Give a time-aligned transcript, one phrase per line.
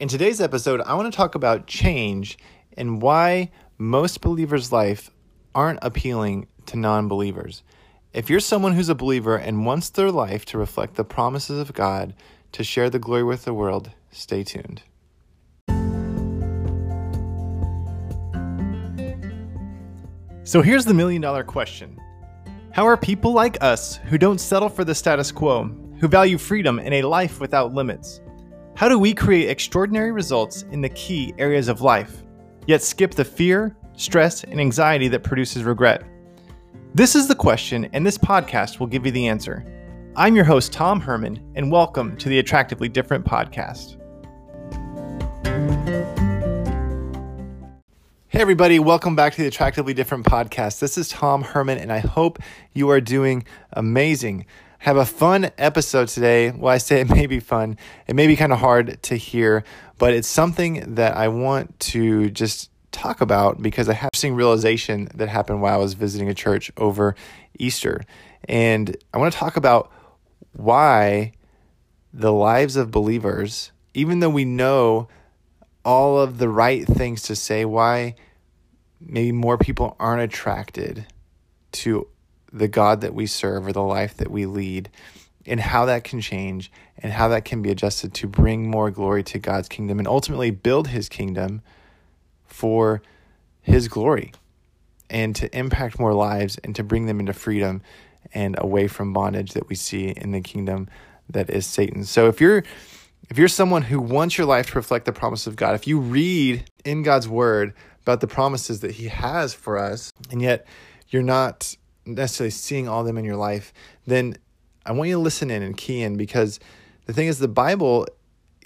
[0.00, 2.38] In today's episode, I want to talk about change
[2.76, 5.10] and why most believers' life
[5.56, 7.64] aren't appealing to non believers.
[8.12, 11.74] If you're someone who's a believer and wants their life to reflect the promises of
[11.74, 12.14] God
[12.52, 14.82] to share the glory with the world, stay tuned.
[20.44, 21.98] So here's the million dollar question
[22.70, 25.64] How are people like us who don't settle for the status quo,
[25.98, 28.20] who value freedom and a life without limits?
[28.78, 32.22] How do we create extraordinary results in the key areas of life,
[32.68, 36.04] yet skip the fear, stress, and anxiety that produces regret?
[36.94, 39.66] This is the question, and this podcast will give you the answer.
[40.14, 43.96] I'm your host, Tom Herman, and welcome to the Attractively Different podcast.
[48.28, 50.78] Hey, everybody, welcome back to the Attractively Different podcast.
[50.78, 52.38] This is Tom Herman, and I hope
[52.74, 54.46] you are doing amazing.
[54.78, 56.52] Have a fun episode today.
[56.52, 59.64] Well, I say it may be fun, it may be kind of hard to hear,
[59.98, 65.08] but it's something that I want to just talk about because I have seen realization
[65.14, 67.16] that happened while I was visiting a church over
[67.58, 68.02] Easter.
[68.48, 69.90] And I want to talk about
[70.52, 71.32] why
[72.12, 75.08] the lives of believers, even though we know
[75.84, 78.14] all of the right things to say, why
[79.00, 81.06] maybe more people aren't attracted
[81.72, 82.06] to
[82.52, 84.90] the God that we serve or the life that we lead,
[85.46, 89.22] and how that can change and how that can be adjusted to bring more glory
[89.22, 91.62] to God's kingdom and ultimately build his kingdom
[92.44, 93.02] for
[93.62, 94.32] his glory
[95.08, 97.80] and to impact more lives and to bring them into freedom
[98.34, 100.88] and away from bondage that we see in the kingdom
[101.30, 102.04] that is Satan.
[102.04, 102.64] So if you're
[103.30, 106.00] if you're someone who wants your life to reflect the promise of God, if you
[106.00, 110.66] read in God's word about the promises that he has for us and yet
[111.08, 111.76] you're not
[112.08, 113.72] necessarily seeing all of them in your life,
[114.06, 114.36] then
[114.84, 116.58] I want you to listen in and key in because
[117.06, 118.06] the thing is, the Bible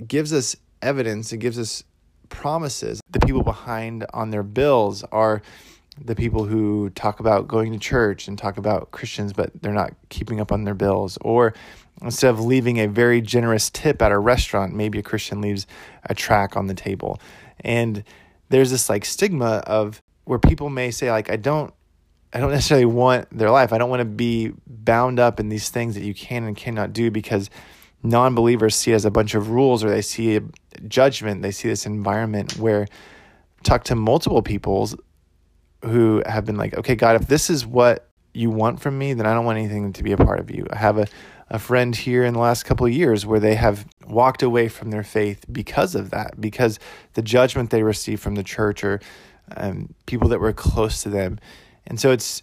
[0.07, 1.85] gives us evidence, it gives us
[2.29, 3.01] promises.
[3.11, 5.43] The people behind on their bills are
[6.03, 9.93] the people who talk about going to church and talk about Christians, but they're not
[10.09, 11.19] keeping up on their bills.
[11.21, 11.55] Or
[12.01, 15.67] instead of leaving a very generous tip at a restaurant, maybe a Christian leaves
[16.05, 17.21] a track on the table.
[17.61, 18.05] And
[18.49, 21.75] there's this like stigma of where people may say, like, I don't
[22.33, 23.73] I don't necessarily want their life.
[23.73, 26.93] I don't want to be bound up in these things that you can and cannot
[26.93, 27.51] do because
[28.03, 30.41] non believers see it as a bunch of rules or they see
[30.89, 31.43] judgment.
[31.43, 32.87] They see this environment where
[33.63, 34.97] talk to multiple peoples
[35.85, 39.27] who have been like, okay, God, if this is what you want from me, then
[39.27, 40.67] I don't want anything to be a part of you.
[40.71, 41.07] I have a,
[41.51, 44.91] a friend here in the last couple of years where they have walked away from
[44.91, 46.79] their faith because of that, because
[47.13, 49.01] the judgment they received from the church or
[49.57, 51.39] um, people that were close to them
[51.87, 52.43] and so it's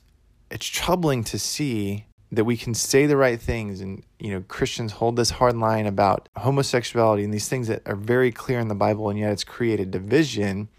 [0.51, 4.93] it's troubling to see that we can say the right things and you know Christians
[4.93, 8.75] hold this hard line about homosexuality and these things that are very clear in the
[8.75, 10.69] Bible and yet it's created division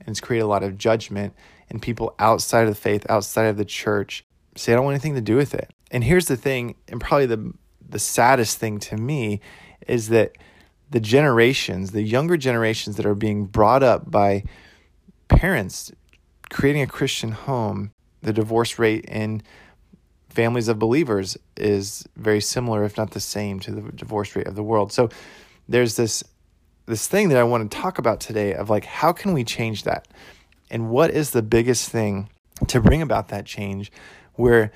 [0.00, 1.34] and it's created a lot of judgment
[1.70, 4.24] and people outside of the faith, outside of the church
[4.56, 5.70] say I don't want anything to do with it.
[5.90, 7.52] And here's the thing, and probably the
[7.86, 9.40] the saddest thing to me
[9.86, 10.36] is that
[10.90, 14.44] the generations, the younger generations that are being brought up by
[15.28, 15.92] parents
[16.50, 17.92] creating a Christian home
[18.24, 19.42] the divorce rate in
[20.28, 24.56] families of believers is very similar, if not the same, to the divorce rate of
[24.56, 24.92] the world.
[24.92, 25.08] So
[25.68, 26.24] there's this
[26.86, 29.84] this thing that I want to talk about today of like how can we change
[29.84, 30.08] that?
[30.70, 32.28] And what is the biggest thing
[32.66, 33.92] to bring about that change
[34.34, 34.72] where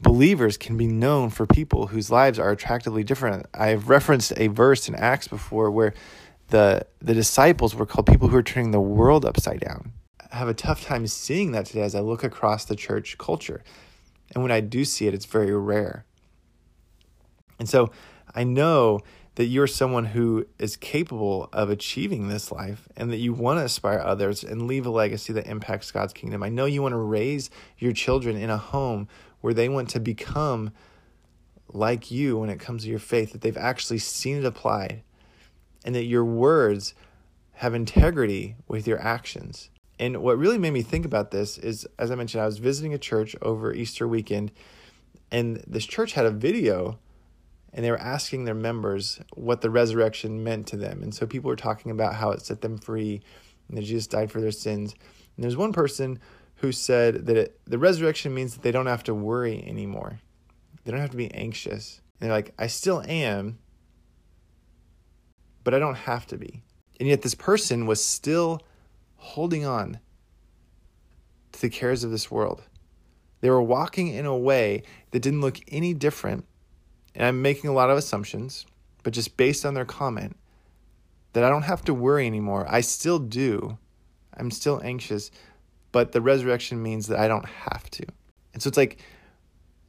[0.00, 3.46] believers can be known for people whose lives are attractively different.
[3.52, 5.92] I've referenced a verse in Acts before where
[6.48, 9.92] the the disciples were called people who are turning the world upside down
[10.30, 13.62] have a tough time seeing that today as I look across the church culture.
[14.32, 16.04] And when I do see it, it's very rare.
[17.58, 17.90] And so
[18.34, 19.00] I know
[19.36, 23.62] that you're someone who is capable of achieving this life and that you want to
[23.62, 26.42] inspire others and leave a legacy that impacts God's kingdom.
[26.42, 29.08] I know you want to raise your children in a home
[29.40, 30.72] where they want to become
[31.68, 35.02] like you when it comes to your faith, that they've actually seen it applied,
[35.84, 36.94] and that your words
[37.54, 39.70] have integrity with your actions.
[40.00, 42.94] And what really made me think about this is, as I mentioned, I was visiting
[42.94, 44.50] a church over Easter weekend,
[45.30, 46.98] and this church had a video,
[47.74, 51.02] and they were asking their members what the resurrection meant to them.
[51.02, 53.20] And so people were talking about how it set them free,
[53.68, 54.94] and that Jesus died for their sins.
[55.36, 56.18] And there's one person
[56.56, 60.18] who said that it, the resurrection means that they don't have to worry anymore,
[60.82, 62.00] they don't have to be anxious.
[62.18, 63.58] And they're like, I still am,
[65.62, 66.62] but I don't have to be.
[66.98, 68.62] And yet, this person was still
[69.20, 70.00] holding on
[71.52, 72.62] to the cares of this world.
[73.40, 74.82] They were walking in a way
[75.12, 76.44] that didn't look any different.
[77.14, 78.66] And I'm making a lot of assumptions,
[79.02, 80.36] but just based on their comment,
[81.32, 82.66] that I don't have to worry anymore.
[82.68, 83.78] I still do.
[84.36, 85.30] I'm still anxious,
[85.92, 88.04] but the resurrection means that I don't have to.
[88.52, 88.98] And so it's like,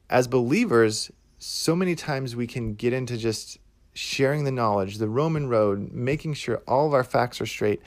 [0.10, 3.58] as believers, so many times we can get into just
[3.94, 7.82] sharing the knowledge, the Roman road, making sure all of our facts are straight.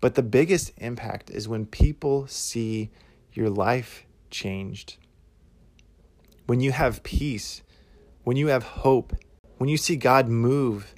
[0.00, 2.90] But the biggest impact is when people see
[3.32, 4.96] your life changed.
[6.46, 7.62] When you have peace,
[8.24, 9.14] when you have hope,
[9.58, 10.94] when you see God move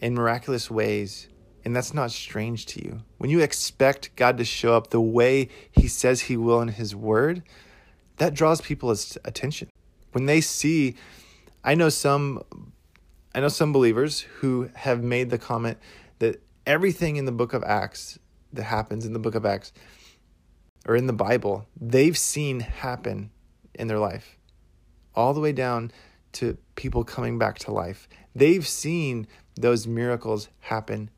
[0.00, 1.28] in miraculous ways,
[1.64, 3.02] and that's not strange to you.
[3.18, 6.96] When you expect God to show up the way He says He will in His
[6.96, 7.42] Word,
[8.16, 9.68] that draws people's attention.
[10.12, 10.96] When they see,
[11.62, 12.42] I know some,
[13.34, 15.78] I know some believers who have made the comment
[16.66, 18.18] everything in the Book of Acts
[18.52, 19.72] that happens in the Book of Acts
[20.86, 23.30] or in the Bible, they've seen happen
[23.74, 24.36] in their life,
[25.14, 25.90] all the way down
[26.32, 28.08] to people coming back to life.
[28.34, 29.26] They've seen
[29.56, 31.10] those miracles happen.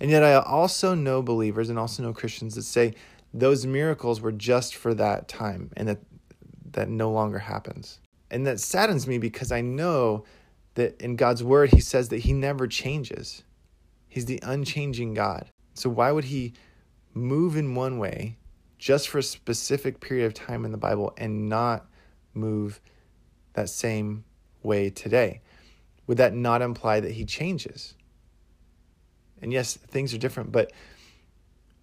[0.00, 2.94] And yet, I also know believers and also know Christians that say
[3.32, 5.98] those miracles were just for that time and that
[6.72, 8.00] that no longer happens.
[8.30, 10.24] And that saddens me because I know
[10.74, 13.44] that in God's word, He says that He never changes.
[14.14, 15.50] He's the unchanging God.
[15.74, 16.52] So, why would He
[17.14, 18.36] move in one way
[18.78, 21.86] just for a specific period of time in the Bible and not
[22.32, 22.80] move
[23.54, 24.22] that same
[24.62, 25.40] way today?
[26.06, 27.96] Would that not imply that he changes?
[29.42, 30.72] And yes, things are different, but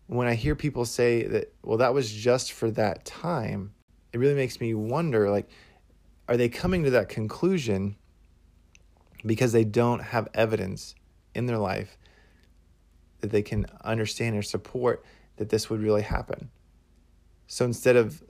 [0.08, 3.74] when I hear people say that, well, that was just for that time,
[4.14, 5.50] it really makes me wonder like,
[6.30, 7.98] are they coming to that conclusion
[9.26, 10.96] because they don't have evidence
[11.36, 11.98] in their life
[13.22, 15.04] that they can understand or support
[15.38, 16.50] that this would really happen?
[17.48, 18.24] So instead of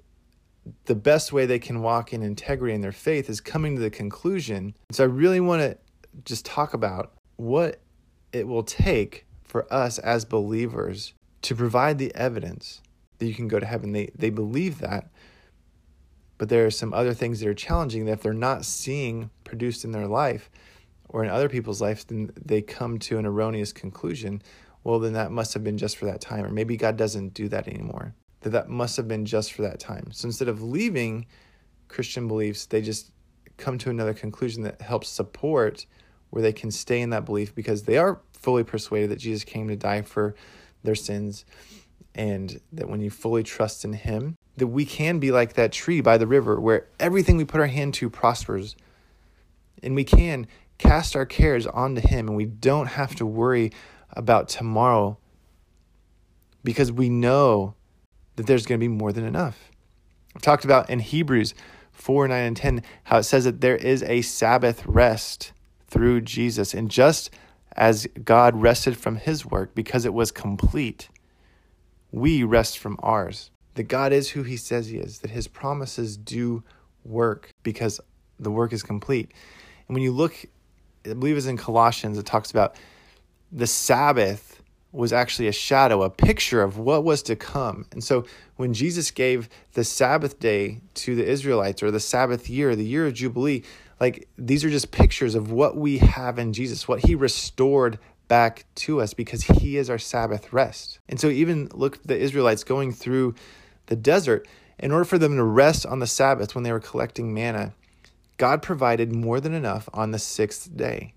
[0.85, 3.89] the best way they can walk in integrity in their faith is coming to the
[3.89, 4.75] conclusion.
[4.91, 5.77] So I really want to
[6.25, 7.79] just talk about what
[8.31, 11.13] it will take for us as believers
[11.43, 12.81] to provide the evidence
[13.17, 13.91] that you can go to heaven.
[13.91, 15.09] They they believe that.
[16.37, 19.85] But there are some other things that are challenging that if they're not seeing produced
[19.85, 20.49] in their life
[21.09, 24.41] or in other people's lives, then they come to an erroneous conclusion.
[24.83, 26.45] Well, then that must have been just for that time.
[26.45, 29.79] Or maybe God doesn't do that anymore that that must have been just for that
[29.79, 30.11] time.
[30.11, 31.25] So instead of leaving
[31.87, 33.11] Christian beliefs, they just
[33.57, 35.85] come to another conclusion that helps support
[36.31, 39.67] where they can stay in that belief because they are fully persuaded that Jesus came
[39.67, 40.35] to die for
[40.83, 41.45] their sins
[42.15, 46.01] and that when you fully trust in him that we can be like that tree
[46.01, 48.75] by the river where everything we put our hand to prospers
[49.83, 53.71] and we can cast our cares onto him and we don't have to worry
[54.13, 55.17] about tomorrow
[56.63, 57.75] because we know
[58.35, 59.71] that there's going to be more than enough.
[60.35, 61.53] I've talked about in Hebrews
[61.91, 65.53] 4, 9, and 10 how it says that there is a Sabbath rest
[65.87, 66.73] through Jesus.
[66.73, 67.29] And just
[67.75, 71.09] as God rested from his work because it was complete,
[72.11, 73.51] we rest from ours.
[73.75, 76.63] That God is who he says he is, that his promises do
[77.05, 78.01] work because
[78.39, 79.31] the work is complete.
[79.87, 80.45] And when you look,
[81.05, 82.75] I believe it's in Colossians, it talks about
[83.51, 84.61] the Sabbath
[84.91, 87.85] was actually a shadow, a picture of what was to come.
[87.91, 88.25] And so
[88.57, 93.07] when Jesus gave the Sabbath day to the Israelites or the Sabbath year, the year
[93.07, 93.63] of Jubilee,
[93.99, 98.65] like these are just pictures of what we have in Jesus, what he restored back
[98.75, 100.99] to us because he is our Sabbath rest.
[101.07, 103.35] And so even look the Israelites going through
[103.87, 104.47] the desert,
[104.79, 107.73] in order for them to rest on the Sabbath when they were collecting manna,
[108.37, 111.13] God provided more than enough on the sixth day.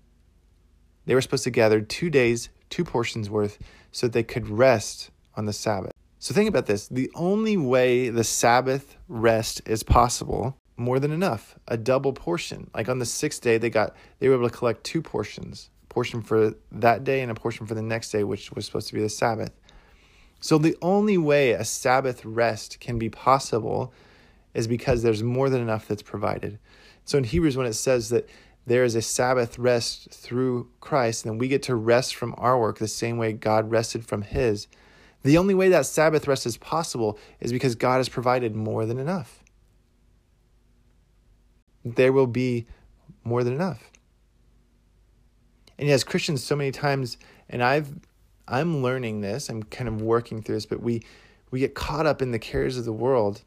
[1.05, 3.57] They were supposed to gather two days two portions worth,
[3.91, 5.91] so that they could rest on the Sabbath.
[6.19, 11.57] So think about this the only way the Sabbath rest is possible, more than enough,
[11.67, 12.69] a double portion.
[12.73, 15.93] Like on the sixth day, they got they were able to collect two portions, a
[15.93, 18.93] portion for that day and a portion for the next day, which was supposed to
[18.93, 19.51] be the Sabbath.
[20.39, 23.93] So the only way a Sabbath rest can be possible
[24.53, 26.59] is because there's more than enough that's provided.
[27.03, 28.27] So in Hebrews, when it says that
[28.65, 32.59] there is a Sabbath rest through Christ, and then we get to rest from our
[32.59, 34.67] work the same way God rested from his.
[35.23, 38.99] The only way that Sabbath rest is possible is because God has provided more than
[38.99, 39.43] enough.
[41.83, 42.65] There will be
[43.23, 43.91] more than enough.
[45.77, 47.17] And as Christians, so many times,
[47.49, 47.91] and I've
[48.47, 51.03] I'm learning this, I'm kind of working through this, but we
[51.51, 53.41] we get caught up in the cares of the world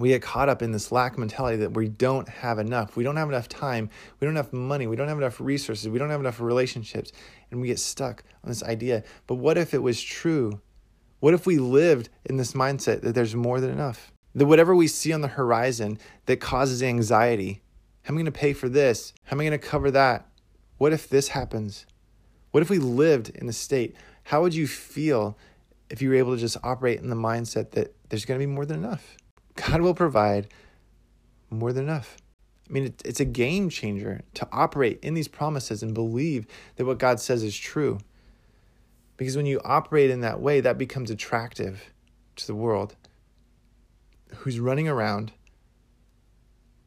[0.00, 2.96] we get caught up in this lack mentality that we don't have enough.
[2.96, 3.90] We don't have enough time.
[4.18, 4.86] We don't have money.
[4.86, 5.88] We don't have enough resources.
[5.88, 7.12] We don't have enough relationships.
[7.50, 9.04] And we get stuck on this idea.
[9.26, 10.60] But what if it was true?
[11.20, 14.10] What if we lived in this mindset that there's more than enough?
[14.34, 17.62] That whatever we see on the horizon that causes anxiety,
[18.02, 19.12] how am I going to pay for this?
[19.24, 20.26] How am I going to cover that?
[20.78, 21.86] What if this happens?
[22.52, 23.94] What if we lived in a state?
[24.24, 25.36] How would you feel
[25.90, 28.50] if you were able to just operate in the mindset that there's going to be
[28.50, 29.16] more than enough?
[29.68, 30.48] God will provide
[31.50, 32.16] more than enough.
[32.68, 36.98] I mean, it's a game changer to operate in these promises and believe that what
[36.98, 37.98] God says is true.
[39.16, 41.92] Because when you operate in that way, that becomes attractive
[42.36, 42.94] to the world
[44.36, 45.32] who's running around.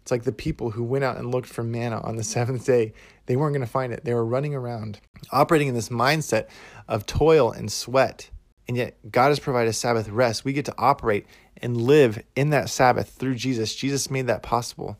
[0.01, 2.93] It's like the people who went out and looked for manna on the seventh day.
[3.25, 4.05] They weren't going to find it.
[4.05, 4.99] They were running around,
[5.31, 6.47] operating in this mindset
[6.87, 8.29] of toil and sweat.
[8.67, 10.45] And yet, God has provided Sabbath rest.
[10.45, 11.25] We get to operate
[11.57, 13.75] and live in that Sabbath through Jesus.
[13.75, 14.97] Jesus made that possible.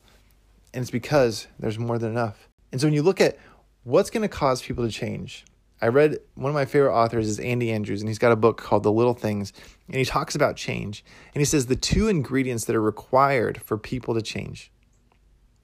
[0.74, 2.50] And it's because there's more than enough.
[2.72, 3.38] And so when you look at
[3.84, 5.46] what's going to cause people to change,
[5.82, 8.58] I read one of my favorite authors is Andy Andrews, and he's got a book
[8.58, 9.52] called The Little Things,
[9.88, 11.04] and he talks about change.
[11.34, 14.72] And he says the two ingredients that are required for people to change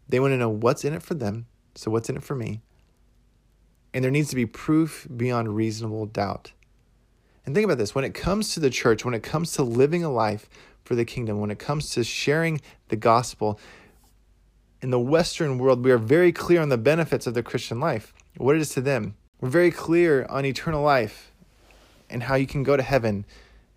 [0.10, 2.62] they want to know what's in it for them, so what's in it for me,
[3.94, 6.52] and there needs to be proof beyond reasonable doubt.
[7.50, 10.04] And think about this when it comes to the church, when it comes to living
[10.04, 10.48] a life
[10.84, 13.60] for the kingdom, when it comes to sharing the gospel,
[14.84, 18.14] in the Western world, we are very clear on the benefits of the Christian life,
[18.38, 19.16] what it is to them.
[19.42, 21.32] We're very clear on eternal life
[22.08, 23.26] and how you can go to heaven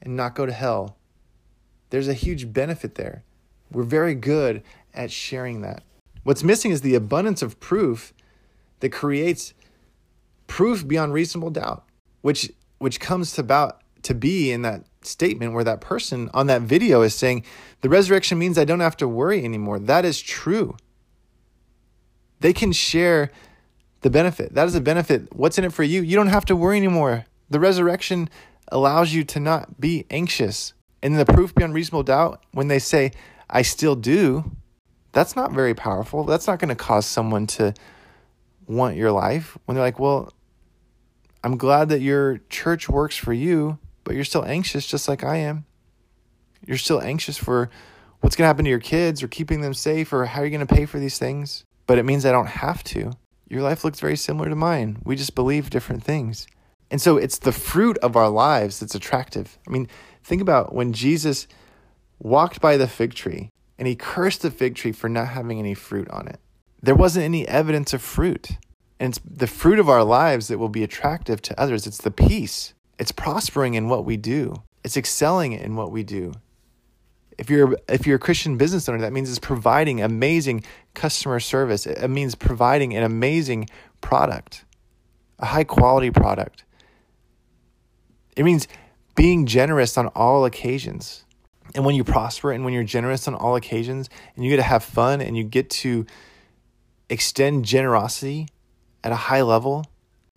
[0.03, 0.99] and not go to hell.
[1.89, 3.25] There's a huge benefit there.
[3.71, 4.63] We're very good
[4.93, 5.83] at sharing that.
[6.25, 8.13] What's missing is the abundance of proof
[8.81, 9.55] that creates
[10.47, 11.85] proof beyond reasonable doubt,
[12.21, 12.53] which
[12.83, 17.03] which comes to about to be in that statement where that person on that video
[17.03, 17.45] is saying,
[17.81, 19.79] the resurrection means I don't have to worry anymore.
[19.79, 20.77] That is true.
[22.41, 23.31] They can share
[24.01, 24.55] the benefit.
[24.55, 25.35] That is a benefit.
[25.35, 26.03] What's in it for you?
[26.03, 27.25] You don't have to worry anymore.
[27.51, 28.29] The resurrection
[28.69, 30.73] allows you to not be anxious.
[31.03, 33.13] And the proof beyond reasonable doubt, when they say,
[33.49, 34.51] I still do,
[35.13, 36.25] that's not very powerful.
[36.25, 37.75] That's not going to cause someone to
[38.67, 39.57] want your life.
[39.67, 40.33] When they're like, well,
[41.45, 45.37] I'm glad that your church works for you, but you're still anxious just like I
[45.39, 45.65] am.
[46.67, 47.71] You're still anxious for
[48.21, 50.51] what's going to happen to your kids or keeping them safe or how are you
[50.57, 51.65] going to pay for these things?
[51.87, 53.13] But it means I don't have to.
[53.49, 54.99] Your life looks very similar to mine.
[55.05, 56.47] We just believe different things.
[56.91, 59.59] And so it's the fruit of our lives that's attractive.
[59.67, 59.89] I mean,
[60.23, 61.49] think about when Jesus
[62.21, 65.75] walked by the fig tree and he cursed the fig tree for not having any
[65.75, 66.39] fruit on it.
[66.81, 68.53] There wasn't any evidence of fruit.
[69.03, 71.89] And it's the fruit of our lives that will be attractive to others.
[71.89, 72.73] It's the peace.
[73.01, 74.63] It's prospering in what we do.
[74.85, 76.35] It's excelling in what we do.
[77.37, 80.63] If you're if you're a Christian business owner, that means it's providing amazing
[80.95, 81.85] customer service.
[81.85, 83.69] It means providing an amazing
[84.01, 84.65] product,
[85.41, 86.65] a high quality product.
[88.37, 88.69] It means
[89.17, 91.25] being generous on all occasions.
[91.75, 94.63] And when you prosper and when you're generous on all occasions and you get to
[94.63, 96.07] have fun and you get to
[97.11, 98.47] extend generosity
[99.05, 99.85] at a high level,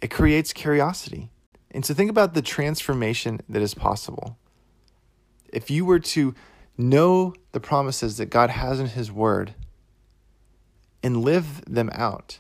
[0.02, 1.30] it creates curiosity.
[1.72, 4.38] And so think about the transformation that is possible.
[5.52, 6.34] If you were to
[6.78, 9.54] know the promises that God has in His Word
[11.04, 12.40] and live them out,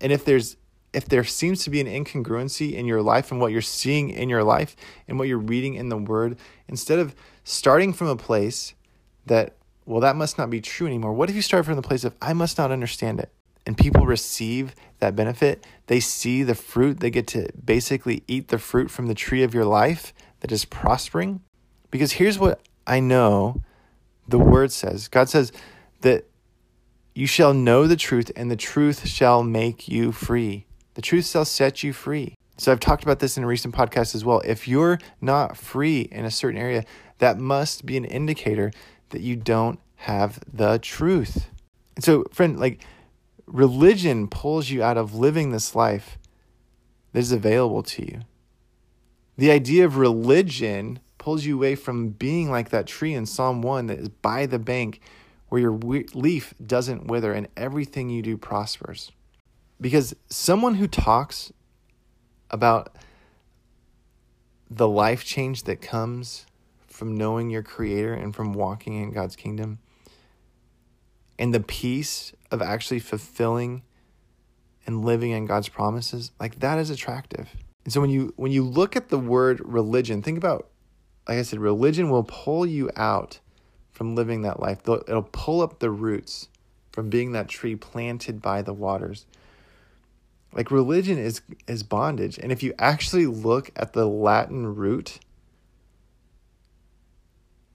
[0.00, 0.56] and if there's
[0.92, 4.28] if there seems to be an incongruency in your life and what you're seeing in
[4.28, 4.74] your life
[5.06, 7.14] and what you're reading in the Word, instead of
[7.44, 8.74] starting from a place
[9.26, 12.04] that, well, that must not be true anymore, what if you start from the place
[12.04, 13.30] of, I must not understand it?
[13.68, 15.66] And people receive that benefit.
[15.88, 17.00] They see the fruit.
[17.00, 20.64] They get to basically eat the fruit from the tree of your life that is
[20.64, 21.42] prospering.
[21.90, 23.62] Because here's what I know
[24.26, 25.52] the word says God says
[26.00, 26.24] that
[27.14, 30.64] you shall know the truth, and the truth shall make you free.
[30.94, 32.36] The truth shall set you free.
[32.56, 34.40] So I've talked about this in a recent podcast as well.
[34.46, 36.86] If you're not free in a certain area,
[37.18, 38.72] that must be an indicator
[39.10, 41.50] that you don't have the truth.
[41.96, 42.80] And so, friend, like
[43.48, 46.18] religion pulls you out of living this life
[47.12, 48.20] that is available to you.
[49.36, 53.86] The idea of religion pulls you away from being like that tree in Psalm 1
[53.86, 55.00] that is by the bank
[55.48, 59.12] where your leaf doesn't wither and everything you do prospers.
[59.80, 61.52] Because someone who talks
[62.50, 62.96] about
[64.70, 66.46] the life change that comes
[66.86, 69.78] from knowing your creator and from walking in God's kingdom
[71.38, 73.82] and the peace of actually fulfilling
[74.86, 77.48] and living in God's promises, like that is attractive.
[77.84, 80.68] And so when you when you look at the word religion, think about
[81.28, 83.40] like I said, religion will pull you out
[83.90, 84.78] from living that life.
[84.86, 86.48] It'll pull up the roots
[86.90, 89.26] from being that tree planted by the waters.
[90.52, 92.38] Like religion is is bondage.
[92.38, 95.18] And if you actually look at the Latin root,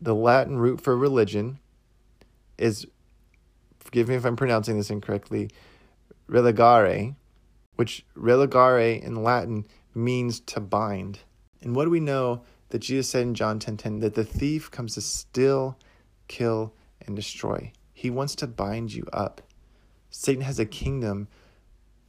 [0.01, 1.60] the Latin root for religion
[2.58, 2.88] is
[3.94, 5.52] forgive me if I'm pronouncing this incorrectly,
[6.28, 7.16] religare,
[7.76, 11.20] which religare in Latin means to bind.
[11.62, 14.24] And what do we know that Jesus said in John 10:10 10, 10, that the
[14.24, 15.78] thief comes to steal,
[16.28, 16.74] kill,
[17.06, 17.72] and destroy.
[17.94, 19.44] He wants to bind you up.
[20.10, 21.28] Satan has a kingdom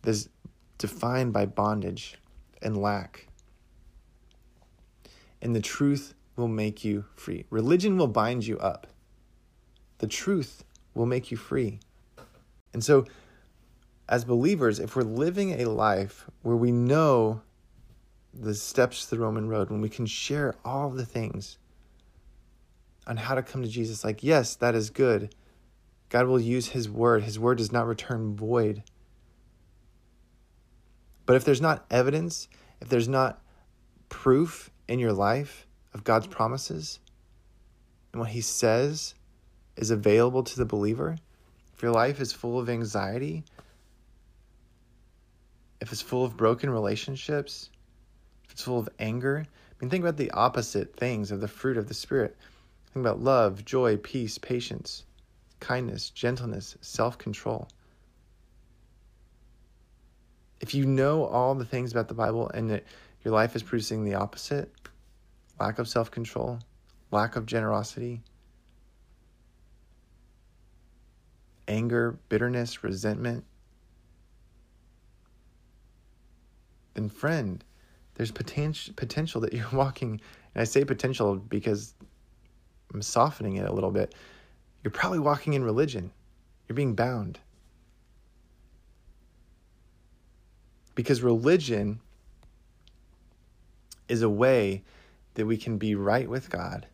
[0.00, 0.30] that's
[0.78, 2.16] defined by bondage
[2.62, 3.28] and lack.
[5.42, 7.44] And the truth will make you free.
[7.50, 8.86] Religion will bind you up.
[9.98, 10.64] The truth
[10.94, 11.80] will make you free.
[12.72, 13.06] And so,
[14.08, 17.42] as believers, if we're living a life where we know
[18.32, 21.58] the steps to the Roman road, when we can share all the things
[23.06, 25.34] on how to come to Jesus, like, yes, that is good.
[26.08, 27.22] God will use His word.
[27.22, 28.82] His word does not return void.
[31.26, 32.48] But if there's not evidence,
[32.80, 33.42] if there's not
[34.08, 37.00] proof in your life of God's promises
[38.12, 39.14] and what He says
[39.76, 41.16] is available to the believer,
[41.74, 43.44] if your life is full of anxiety,
[45.80, 47.70] if it's full of broken relationships,
[48.44, 51.76] if it's full of anger, I mean, think about the opposite things of the fruit
[51.76, 52.36] of the Spirit.
[52.92, 55.04] Think about love, joy, peace, patience,
[55.60, 57.68] kindness, gentleness, self control.
[60.60, 62.84] If you know all the things about the Bible and that
[63.24, 64.70] your life is producing the opposite
[65.60, 66.60] lack of self control,
[67.10, 68.22] lack of generosity,
[71.68, 73.44] anger, bitterness, resentment,
[76.94, 77.62] then, friend,
[78.14, 80.20] there's potential potential that you're walking.
[80.54, 81.94] And I say potential because
[82.92, 84.14] I'm softening it a little bit.
[84.82, 86.12] You're probably walking in religion.
[86.68, 87.40] You're being bound.
[90.94, 92.00] Because religion
[94.08, 94.84] is a way
[95.34, 96.86] that we can be right with God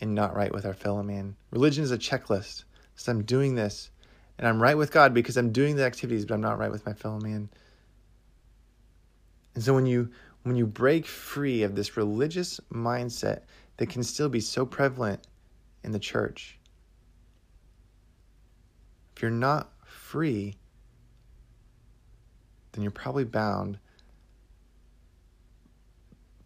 [0.00, 1.36] and not right with our fellow man.
[1.50, 2.64] Religion is a checklist.
[2.96, 3.90] So I'm doing this
[4.40, 6.86] and I'm right with God because I'm doing the activities, but I'm not right with
[6.86, 7.50] my fellow man.
[9.54, 10.08] And so when you
[10.44, 13.42] when you break free of this religious mindset
[13.76, 15.26] that can still be so prevalent
[15.84, 16.58] in the church,
[19.14, 20.54] if you're not free,
[22.72, 23.78] then you're probably bound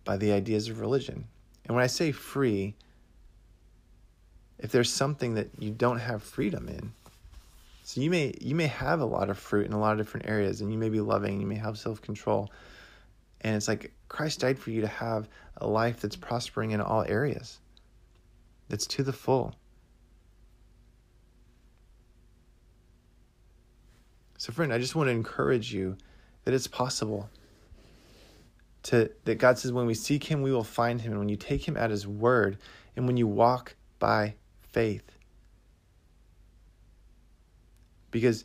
[0.02, 1.28] by the ideas of religion.
[1.66, 2.74] And when I say free,
[4.59, 6.92] if there's something that you don't have freedom in,
[7.84, 10.26] so you may you may have a lot of fruit in a lot of different
[10.26, 12.50] areas, and you may be loving, you may have self control,
[13.42, 17.04] and it's like Christ died for you to have a life that's prospering in all
[17.06, 17.60] areas,
[18.68, 19.54] that's to the full.
[24.38, 25.96] So, friend, I just want to encourage you
[26.44, 27.28] that it's possible.
[28.84, 31.12] To, that God says, when we seek Him, we will find Him.
[31.12, 32.58] And when you take Him at His word,
[32.96, 35.16] and when you walk by faith.
[38.14, 38.44] Because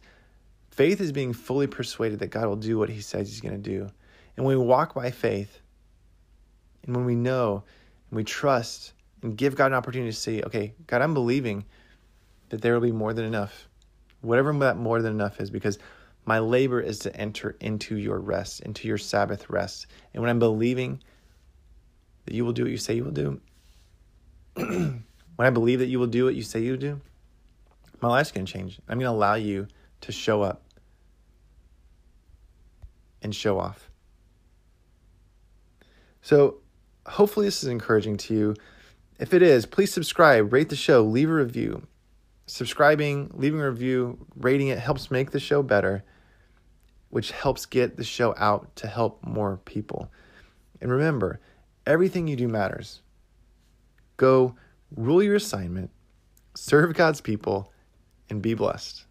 [0.71, 3.69] faith is being fully persuaded that God will do what He says He's going to
[3.69, 3.87] do.
[4.35, 5.61] And when we walk by faith,
[6.87, 7.63] and when we know
[8.09, 11.65] and we trust and give God an opportunity to say, okay, God, I'm believing
[12.49, 13.69] that there will be more than enough,
[14.21, 15.77] whatever that more than enough is, because
[16.25, 19.85] my labor is to enter into your rest, into your Sabbath rest.
[20.15, 21.03] And when I'm believing
[22.25, 23.39] that you will do what you say you will do,
[24.55, 25.03] when
[25.37, 27.01] I believe that you will do what you say you do,
[28.01, 28.79] my life's going to change.
[28.87, 29.67] I'm going to allow you
[30.01, 30.63] to show up
[33.21, 33.89] and show off.
[36.21, 36.57] So,
[37.05, 38.55] hopefully, this is encouraging to you.
[39.19, 41.85] If it is, please subscribe, rate the show, leave a review.
[42.45, 46.03] Subscribing, leaving a review, rating it helps make the show better,
[47.09, 50.11] which helps get the show out to help more people.
[50.81, 51.39] And remember,
[51.85, 53.01] everything you do matters.
[54.17, 54.55] Go
[54.95, 55.91] rule your assignment,
[56.55, 57.71] serve God's people,
[58.29, 59.05] and be blessed.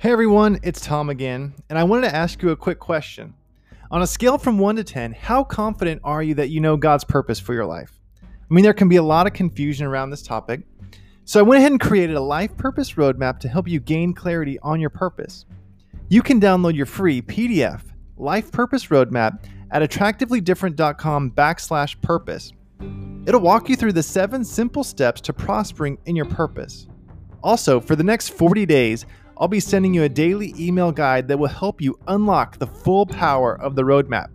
[0.00, 3.34] Hey everyone, it's Tom again, and I wanted to ask you a quick question.
[3.90, 7.02] On a scale from 1 to 10, how confident are you that you know God's
[7.02, 7.98] purpose for your life?
[8.22, 10.60] I mean, there can be a lot of confusion around this topic,
[11.24, 14.58] so I went ahead and created a life purpose roadmap to help you gain clarity
[14.60, 15.46] on your purpose.
[16.08, 17.82] You can download your free PDF,
[18.16, 22.52] Life Purpose Roadmap, at attractivelydifferent.com backslash purpose.
[23.28, 26.86] It'll walk you through the seven simple steps to prospering in your purpose.
[27.42, 29.04] Also, for the next 40 days,
[29.36, 33.04] I'll be sending you a daily email guide that will help you unlock the full
[33.04, 34.28] power of the roadmap.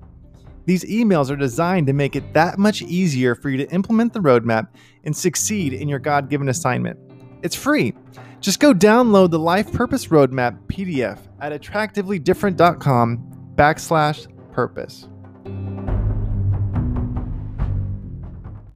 [0.66, 4.20] These emails are designed to make it that much easier for you to implement the
[4.20, 4.68] roadmap
[5.04, 7.00] and succeed in your God given assignment.
[7.42, 7.96] It's free.
[8.42, 15.08] Just go download the Life Purpose Roadmap PDF at attractivelydifferent.com backslash purpose.